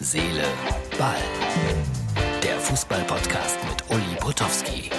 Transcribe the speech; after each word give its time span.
Seele, 0.00 0.44
Ball. 0.96 1.16
Der 2.44 2.56
Fußball-Podcast 2.60 3.58
mit 3.68 3.82
Uli 3.90 4.16
Potowski. 4.20 4.90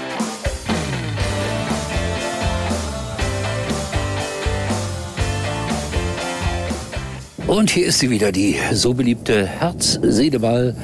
Und 7.48 7.72
hier 7.72 7.88
ist 7.88 8.00
sie 8.00 8.10
wieder, 8.10 8.34
die 8.34 8.58
so 8.74 8.94
beliebte 8.94 9.46
Herz-Seele-Ball 9.46 10.76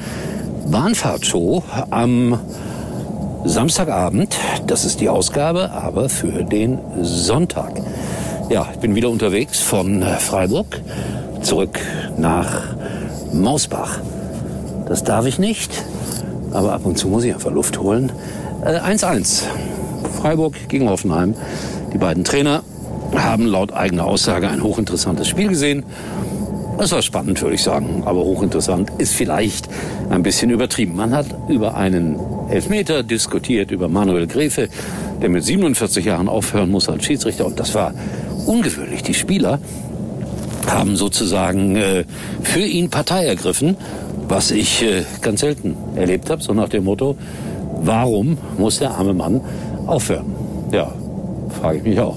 Bahnfahrtshow 0.70 1.62
am 1.90 2.40
Samstagabend. 3.44 4.34
Das 4.66 4.86
ist 4.86 5.02
die 5.02 5.10
Ausgabe, 5.10 5.72
aber 5.72 6.08
für 6.08 6.42
den 6.42 6.78
Sonntag. 7.02 7.82
Ja, 8.48 8.66
ich 8.72 8.78
bin 8.78 8.94
wieder 8.94 9.10
unterwegs 9.10 9.60
von 9.60 10.02
Freiburg 10.02 10.80
zurück 11.42 11.78
nach 12.16 12.75
Mausbach. 13.40 14.00
Das 14.88 15.04
darf 15.04 15.26
ich 15.26 15.38
nicht, 15.38 15.70
aber 16.52 16.72
ab 16.72 16.84
und 16.84 16.96
zu 16.98 17.08
muss 17.08 17.24
ich 17.24 17.34
einfach 17.34 17.50
Luft 17.50 17.78
holen. 17.78 18.12
1-1. 18.64 19.42
Äh, 19.42 20.08
Freiburg 20.20 20.68
gegen 20.68 20.88
Hoffenheim. 20.88 21.34
Die 21.92 21.98
beiden 21.98 22.24
Trainer 22.24 22.62
haben 23.16 23.46
laut 23.46 23.72
eigener 23.72 24.06
Aussage 24.06 24.48
ein 24.48 24.62
hochinteressantes 24.62 25.28
Spiel 25.28 25.48
gesehen. 25.48 25.84
Es 26.78 26.92
war 26.92 27.00
spannend, 27.00 27.40
würde 27.40 27.54
ich 27.54 27.62
sagen, 27.62 28.02
aber 28.04 28.20
hochinteressant 28.20 28.90
ist 28.98 29.14
vielleicht 29.14 29.68
ein 30.10 30.22
bisschen 30.22 30.50
übertrieben. 30.50 30.94
Man 30.94 31.14
hat 31.14 31.26
über 31.48 31.74
einen 31.74 32.18
Elfmeter 32.50 33.02
diskutiert, 33.02 33.70
über 33.70 33.88
Manuel 33.88 34.26
Gräfe, 34.26 34.68
der 35.22 35.30
mit 35.30 35.42
47 35.42 36.04
Jahren 36.04 36.28
aufhören 36.28 36.70
muss 36.70 36.88
als 36.88 37.04
Schiedsrichter. 37.04 37.46
Und 37.46 37.58
das 37.58 37.74
war 37.74 37.94
ungewöhnlich. 38.46 39.02
Die 39.02 39.14
Spieler 39.14 39.58
haben 40.66 40.96
sozusagen 40.96 41.76
äh, 41.76 42.04
für 42.42 42.60
ihn 42.60 42.90
Partei 42.90 43.26
ergriffen, 43.26 43.76
was 44.28 44.50
ich 44.50 44.82
äh, 44.82 45.04
ganz 45.20 45.40
selten 45.40 45.76
erlebt 45.94 46.30
habe, 46.30 46.42
so 46.42 46.52
nach 46.52 46.68
dem 46.68 46.84
Motto, 46.84 47.16
warum 47.82 48.38
muss 48.58 48.78
der 48.78 48.92
arme 48.92 49.14
Mann 49.14 49.40
aufhören? 49.86 50.26
Ja, 50.72 50.92
frage 51.60 51.78
ich 51.78 51.84
mich 51.84 52.00
auch. 52.00 52.16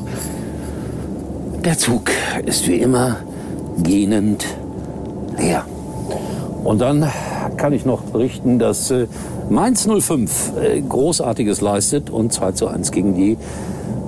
Der 1.64 1.78
Zug 1.78 2.10
ist 2.46 2.68
wie 2.68 2.78
immer 2.78 3.18
gähnend 3.84 4.46
leer. 5.38 5.66
Und 6.64 6.80
dann 6.82 7.10
kann 7.58 7.74
ich 7.74 7.86
noch 7.86 8.02
berichten, 8.02 8.60
dass 8.60 8.92
äh, 8.92 9.08
Mainz 9.50 9.88
05 9.88 10.54
äh, 10.58 10.82
Großartiges 10.82 11.62
leistet 11.62 12.10
und 12.10 12.32
2 12.32 12.52
zu 12.54 12.68
1 12.68 12.92
gegen 12.92 13.16
die 13.16 13.38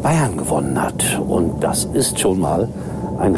Bayern 0.01 0.37
gewonnen 0.37 0.81
hat. 0.81 1.19
Und 1.19 1.63
das 1.63 1.85
ist 1.93 2.19
schon 2.19 2.39
mal 2.39 2.69
ein 3.19 3.35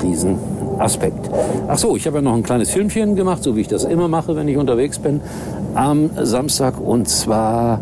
Riesenaspekt. 0.73 1.29
Ach 1.67 1.77
so, 1.77 1.95
ich 1.95 2.05
habe 2.07 2.17
ja 2.17 2.21
noch 2.21 2.33
ein 2.33 2.43
kleines 2.43 2.69
Filmchen 2.71 3.15
gemacht, 3.15 3.43
so 3.43 3.55
wie 3.55 3.61
ich 3.61 3.67
das 3.67 3.83
immer 3.83 4.07
mache, 4.07 4.35
wenn 4.35 4.47
ich 4.47 4.57
unterwegs 4.57 4.99
bin, 4.99 5.21
am 5.75 6.09
Samstag. 6.21 6.79
Und 6.79 7.07
zwar, 7.07 7.79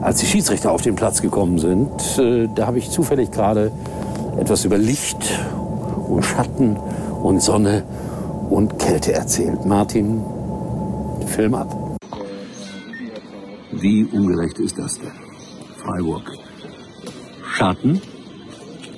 als 0.00 0.18
die 0.18 0.26
Schiedsrichter 0.26 0.72
auf 0.72 0.82
den 0.82 0.96
Platz 0.96 1.22
gekommen 1.22 1.58
sind, 1.58 1.90
äh, 2.18 2.48
da 2.54 2.66
habe 2.66 2.78
ich 2.78 2.90
zufällig 2.90 3.30
gerade 3.30 3.70
etwas 4.38 4.64
über 4.64 4.78
Licht 4.78 5.38
und 6.08 6.24
Schatten 6.24 6.76
und 7.22 7.40
Sonne 7.42 7.84
und 8.50 8.78
Kälte 8.78 9.12
erzählt. 9.12 9.64
Martin, 9.64 10.22
Film 11.26 11.54
ab. 11.54 11.98
Wie 13.72 14.04
ungerecht 14.04 14.58
ist 14.58 14.78
das 14.78 14.98
denn? 14.98 15.10
Freiburg. 15.78 16.30
Schatten 17.54 18.00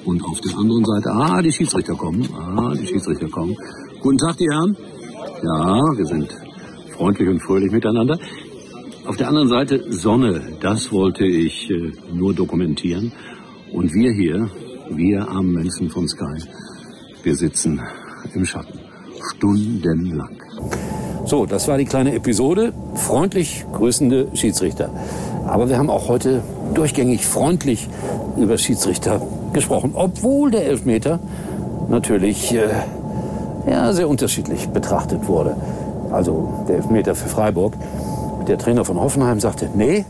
und 0.05 0.24
auf 0.24 0.41
der 0.41 0.56
anderen 0.56 0.84
Seite, 0.84 1.10
ah, 1.10 1.42
die 1.42 1.52
Schiedsrichter 1.52 1.94
kommen, 1.94 2.28
ah, 2.34 2.72
die 2.74 2.86
Schiedsrichter 2.86 3.28
kommen. 3.28 3.56
Guten 4.00 4.19
Tag, 4.19 4.36
die 4.36 4.48
Herren. 4.50 4.77
Ja, 5.42 5.80
wir 5.96 6.06
sind 6.06 6.28
freundlich 6.96 7.28
und 7.28 7.41
fröhlich 7.41 7.72
miteinander. 7.72 8.19
Auf 9.06 9.16
der 9.16 9.28
anderen 9.28 9.48
Seite 9.48 9.92
Sonne, 9.92 10.41
das 10.61 10.92
wollte 10.92 11.27
ich 11.27 11.70
äh, 11.70 11.92
nur 12.12 12.34
dokumentieren. 12.34 13.12
Und 13.73 13.92
wir 13.92 14.12
hier, 14.12 14.51
wir 14.90 15.28
armen 15.28 15.52
Menschen 15.52 15.90
von 15.90 16.07
Sky, 16.08 16.42
wir 17.23 17.34
sitzen 17.34 17.80
im 18.34 18.45
Schatten. 18.45 18.78
Stundenlang. 19.34 20.36
So, 21.27 21.46
das 21.46 21.68
war 21.68 21.78
die 21.78 21.86
kleine 21.86 22.14
Episode. 22.14 22.73
Freundlich 22.95 23.64
grüßende 23.73 24.28
Schiedsrichter. 24.34 24.90
Aber 25.46 25.68
wir 25.68 25.78
haben 25.78 25.89
auch 25.89 26.08
heute 26.08 26.42
durchgängig 26.74 27.24
freundlich 27.24 27.89
über 28.36 28.58
Schiedsrichter 28.58 29.20
gesprochen, 29.54 29.92
obwohl 29.94 30.50
der 30.50 30.66
Elfmeter 30.66 31.18
natürlich 31.88 32.54
äh, 32.54 32.68
ja, 33.70 33.92
sehr 33.92 34.08
unterschiedlich 34.08 34.68
betrachtet 34.68 35.26
wurde. 35.26 35.56
Also 36.12 36.64
der 36.68 36.76
Elfmeter 36.76 37.14
für 37.14 37.28
Freiburg. 37.28 37.74
Der 38.46 38.58
Trainer 38.58 38.84
von 38.84 39.00
Hoffenheim 39.00 39.40
sagte, 39.40 39.70
nee. 39.74 40.04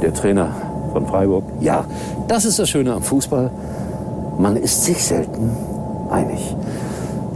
Der 0.00 0.14
Trainer 0.14 0.48
von 0.92 1.06
Freiburg, 1.06 1.44
ja. 1.60 1.84
Das 2.28 2.44
ist 2.44 2.58
das 2.58 2.68
Schöne 2.70 2.94
am 2.94 3.02
Fußball. 3.02 3.50
Man 4.38 4.56
ist 4.56 4.84
sich 4.84 5.04
selten 5.04 5.50
einig. 6.10 6.56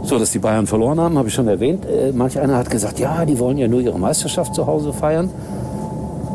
So, 0.03 0.19
dass 0.19 0.31
die 0.31 0.39
Bayern 0.39 0.67
verloren 0.67 0.99
haben, 0.99 1.17
habe 1.17 1.27
ich 1.27 1.33
schon 1.33 1.47
erwähnt. 1.47 1.85
Äh, 1.85 2.11
manch 2.11 2.39
einer 2.39 2.57
hat 2.57 2.69
gesagt, 2.69 2.99
ja, 2.99 3.25
die 3.25 3.39
wollen 3.39 3.57
ja 3.57 3.67
nur 3.67 3.81
ihre 3.81 3.99
Meisterschaft 3.99 4.53
zu 4.55 4.67
Hause 4.67 4.93
feiern. 4.93 5.29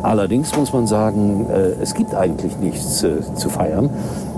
Allerdings 0.02 0.56
muss 0.56 0.72
man 0.72 0.86
sagen, 0.86 1.46
äh, 1.50 1.82
es 1.82 1.94
gibt 1.94 2.14
eigentlich 2.14 2.56
nichts 2.58 3.02
äh, 3.02 3.20
zu 3.34 3.48
feiern. 3.48 3.90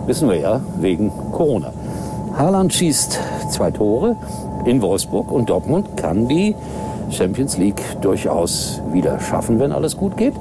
Wissen 0.06 0.28
wir 0.28 0.36
ja, 0.36 0.60
wegen 0.80 1.12
Corona. 1.30 1.72
Haaland 2.36 2.72
schießt 2.72 3.20
zwei 3.50 3.70
Tore 3.70 4.16
in 4.64 4.82
Wolfsburg 4.82 5.30
und 5.30 5.48
Dortmund 5.48 5.96
kann 5.96 6.28
die 6.28 6.56
Champions 7.10 7.56
League 7.58 7.82
durchaus 8.00 8.80
wieder 8.92 9.20
schaffen, 9.20 9.60
wenn 9.60 9.70
alles 9.70 9.96
gut 9.96 10.16
geht. 10.16 10.34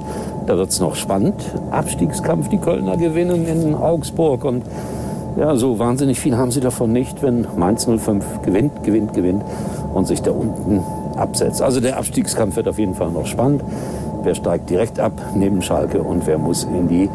Da 0.46 0.56
wird 0.56 0.70
es 0.70 0.80
noch 0.80 0.96
spannend. 0.96 1.34
Abstiegskampf, 1.70 2.48
die 2.48 2.58
Kölner 2.58 2.96
gewinnen 2.96 3.46
in 3.46 3.74
Augsburg 3.74 4.44
und 4.44 4.64
ja, 5.36 5.54
so 5.56 5.78
wahnsinnig 5.78 6.18
viel 6.18 6.36
haben 6.36 6.50
sie 6.50 6.60
davon 6.60 6.92
nicht, 6.92 7.22
wenn 7.22 7.46
Mainz 7.56 7.86
05 7.86 8.42
gewinnt, 8.42 8.82
gewinnt, 8.82 9.14
gewinnt 9.14 9.42
und 9.94 10.06
sich 10.06 10.22
da 10.22 10.30
unten 10.30 10.82
absetzt. 11.16 11.62
Also 11.62 11.80
der 11.80 11.98
Abstiegskampf 11.98 12.56
wird 12.56 12.68
auf 12.68 12.78
jeden 12.78 12.94
Fall 12.94 13.10
noch 13.10 13.26
spannend. 13.26 13.62
Wer 14.24 14.34
steigt 14.34 14.70
direkt 14.70 14.98
ab 14.98 15.12
neben 15.34 15.62
Schalke 15.62 16.02
und 16.02 16.26
wer 16.26 16.38
muss 16.38 16.64
in 16.64 16.88
die 16.88 17.08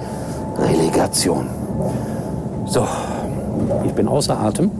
Relegation? 0.57 1.47
So, 2.69 2.85
ich 3.85 3.93
bin 3.93 4.09
außer 4.09 4.37
Atem, 4.37 4.71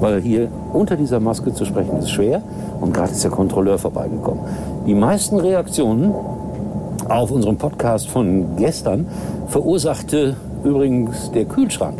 weil 0.00 0.20
hier 0.20 0.48
unter 0.72 0.96
dieser 0.96 1.20
Maske 1.20 1.54
zu 1.54 1.64
sprechen 1.64 1.96
ist 1.98 2.10
schwer 2.10 2.42
und 2.80 2.92
gerade 2.92 3.12
ist 3.12 3.22
der 3.22 3.30
Kontrolleur 3.30 3.78
vorbeigekommen. 3.78 4.42
Die 4.84 4.94
meisten 4.94 5.38
Reaktionen 5.38 6.12
auf 7.08 7.30
unserem 7.30 7.56
Podcast 7.56 8.08
von 8.08 8.56
gestern 8.56 9.06
verursachte 9.46 10.36
übrigens 10.64 11.30
der 11.30 11.44
Kühlschrank, 11.44 11.98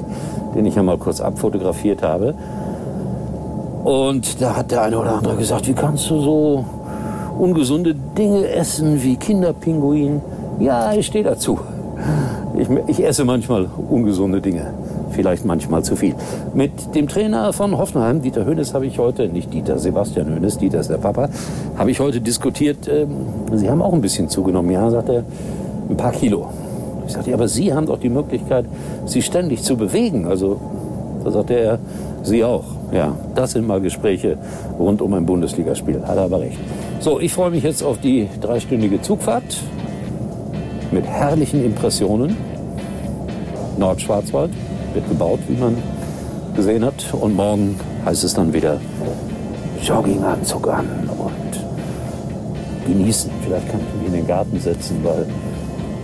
den 0.56 0.66
ich 0.66 0.74
ja 0.74 0.82
mal 0.82 0.98
kurz 0.98 1.20
abfotografiert 1.20 2.02
habe. 2.02 2.34
Und 3.84 4.42
da 4.42 4.56
hat 4.56 4.72
der 4.72 4.82
eine 4.82 4.98
oder 4.98 5.14
andere 5.16 5.36
gesagt, 5.36 5.68
wie 5.68 5.74
kannst 5.74 6.10
du 6.10 6.20
so 6.20 6.64
ungesunde 7.38 7.94
Dinge 7.94 8.48
essen 8.48 9.00
wie 9.00 9.14
Kinderpinguin? 9.14 10.22
Ja, 10.58 10.92
ich 10.92 11.06
stehe 11.06 11.22
dazu. 11.22 11.60
Ich, 12.58 12.68
ich 12.88 13.04
esse 13.06 13.24
manchmal 13.24 13.68
ungesunde 13.88 14.40
Dinge 14.40 14.72
vielleicht 15.20 15.44
manchmal 15.44 15.84
zu 15.84 15.96
viel. 15.96 16.14
Mit 16.54 16.94
dem 16.94 17.06
Trainer 17.06 17.52
von 17.52 17.76
Hoffenheim, 17.76 18.22
Dieter 18.22 18.46
Hönes, 18.46 18.72
habe 18.72 18.86
ich 18.86 18.98
heute, 18.98 19.28
nicht 19.28 19.52
Dieter, 19.52 19.78
Sebastian 19.78 20.34
Hönes, 20.34 20.56
Dieter 20.56 20.80
ist 20.80 20.88
der 20.88 20.96
Papa, 20.96 21.28
habe 21.76 21.90
ich 21.90 22.00
heute 22.00 22.22
diskutiert, 22.22 22.88
äh, 22.88 23.06
Sie 23.52 23.68
haben 23.68 23.82
auch 23.82 23.92
ein 23.92 24.00
bisschen 24.00 24.30
zugenommen. 24.30 24.70
Ja, 24.70 24.88
sagt 24.88 25.10
er, 25.10 25.24
ein 25.90 25.96
paar 25.98 26.12
Kilo. 26.12 26.48
Ich 27.06 27.12
sagte, 27.12 27.30
ja, 27.30 27.36
aber 27.36 27.48
Sie 27.48 27.74
haben 27.74 27.84
doch 27.84 28.00
die 28.00 28.08
Möglichkeit, 28.08 28.64
sich 29.04 29.26
ständig 29.26 29.62
zu 29.62 29.76
bewegen. 29.76 30.26
Also, 30.26 30.58
da 31.22 31.30
sagte 31.30 31.52
er, 31.52 31.78
Sie 32.22 32.42
auch. 32.42 32.64
Ja, 32.90 33.14
das 33.34 33.52
sind 33.52 33.66
mal 33.66 33.82
Gespräche 33.82 34.38
rund 34.78 35.02
um 35.02 35.12
ein 35.12 35.26
Bundesligaspiel. 35.26 36.02
Hat 36.06 36.16
er 36.16 36.24
aber 36.24 36.40
recht. 36.40 36.58
So, 37.00 37.20
ich 37.20 37.34
freue 37.34 37.50
mich 37.50 37.62
jetzt 37.62 37.82
auf 37.82 37.98
die 37.98 38.26
dreistündige 38.40 39.02
Zugfahrt 39.02 39.58
mit 40.90 41.04
herrlichen 41.04 41.62
Impressionen. 41.62 42.36
Nordschwarzwald 43.76 44.50
wird 44.94 45.08
gebaut, 45.08 45.40
wie 45.48 45.56
man 45.56 45.76
gesehen 46.54 46.84
hat. 46.84 47.04
Und 47.12 47.34
morgen 47.34 47.78
heißt 48.04 48.24
es 48.24 48.34
dann 48.34 48.52
wieder 48.52 48.80
Jogginganzug 49.82 50.68
an 50.68 51.08
und 51.18 52.86
genießen. 52.86 53.30
Vielleicht 53.44 53.70
kann 53.70 53.80
ich 53.80 53.98
mich 53.98 54.06
in 54.08 54.12
den 54.14 54.26
Garten 54.26 54.58
setzen, 54.60 55.00
weil 55.02 55.26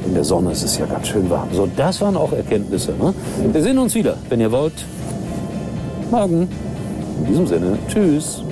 in 0.06 0.15
der 0.15 0.25
Sonne 0.25 0.53
ist 0.53 0.62
es 0.62 0.79
ja 0.79 0.87
ganz 0.87 1.09
schön 1.09 1.29
warm. 1.29 1.49
So, 1.53 1.69
das 1.77 2.00
waren 2.00 2.17
auch 2.17 2.33
Erkenntnisse. 2.33 2.93
Ne? 2.93 3.12
Wir 3.53 3.62
sehen 3.62 3.79
uns 3.79 3.94
wieder, 3.94 4.17
wenn 4.29 4.41
ihr 4.41 4.53
wollt. 4.53 4.85
Morgen. 6.11 6.49
In 7.19 7.27
diesem 7.27 7.47
Sinne, 7.47 7.79
tschüss. 7.89 8.43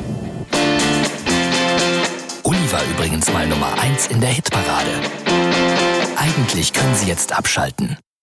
Uli 2.42 2.72
war 2.72 2.80
übrigens 2.94 3.32
mal 3.32 3.46
Nummer 3.46 3.68
1 3.80 4.08
in 4.08 4.20
der 4.20 4.30
Hitparade. 4.30 4.90
Eigentlich 6.16 6.72
können 6.72 6.94
Sie 6.94 7.06
jetzt 7.06 7.36
abschalten. 7.36 7.96